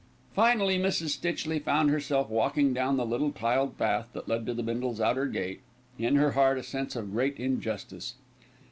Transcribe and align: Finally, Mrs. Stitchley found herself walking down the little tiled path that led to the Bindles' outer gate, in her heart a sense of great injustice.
Finally, 0.33 0.79
Mrs. 0.79 1.09
Stitchley 1.09 1.59
found 1.59 1.91
herself 1.91 2.27
walking 2.27 2.73
down 2.73 2.97
the 2.97 3.05
little 3.05 3.31
tiled 3.31 3.77
path 3.77 4.09
that 4.13 4.27
led 4.27 4.47
to 4.47 4.53
the 4.55 4.63
Bindles' 4.63 4.99
outer 4.99 5.27
gate, 5.27 5.61
in 5.99 6.15
her 6.15 6.31
heart 6.31 6.57
a 6.57 6.63
sense 6.63 6.95
of 6.95 7.11
great 7.11 7.37
injustice. 7.37 8.15